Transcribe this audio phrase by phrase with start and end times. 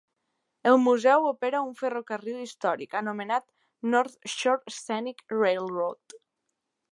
[0.69, 3.47] El museu opera un ferrocarril històric anomenat
[3.95, 6.17] North Shore Scenic Railroad.